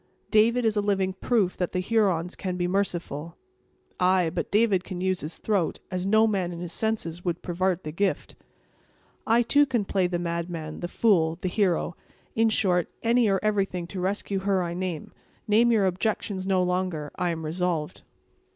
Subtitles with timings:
[0.31, 3.37] "David is a living proof that the Hurons can be merciful."
[3.99, 7.83] "Ay, but David can use his throat, as no man in his senses would pervart
[7.83, 8.33] the gift."
[9.27, 11.95] "I too can play the madman, the fool, the hero;
[12.33, 15.11] in short, any or everything to rescue her I love.
[15.47, 18.01] Name your objections no longer: I am resolved."